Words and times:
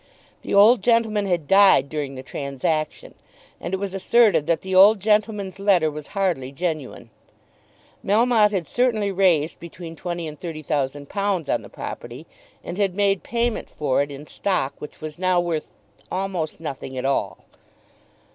The 0.41 0.55
old 0.55 0.81
gentleman 0.81 1.27
had 1.27 1.47
died 1.47 1.87
during 1.87 2.15
the 2.15 2.23
transaction, 2.23 3.13
and 3.59 3.71
it 3.71 3.77
was 3.77 3.93
asserted 3.93 4.47
that 4.47 4.61
the 4.61 4.73
old 4.73 4.99
gentleman's 4.99 5.59
letter 5.59 5.91
was 5.91 6.07
hardly 6.17 6.51
genuine. 6.51 7.11
Melmotte 8.03 8.49
had 8.49 8.67
certainly 8.67 9.11
raised 9.11 9.59
between 9.59 9.95
twenty 9.95 10.27
and 10.27 10.39
thirty 10.39 10.63
thousand 10.63 11.07
pounds 11.07 11.49
on 11.49 11.61
the 11.61 11.69
property, 11.69 12.25
and 12.63 12.79
had 12.79 12.95
made 12.95 13.21
payments 13.21 13.73
for 13.73 14.01
it 14.01 14.09
in 14.09 14.25
stock 14.25 14.73
which 14.79 15.01
was 15.01 15.19
now 15.19 15.39
worth 15.39 15.69
almost 16.11 16.59
nothing 16.59 16.97
at 16.97 17.05
all. 17.05 17.45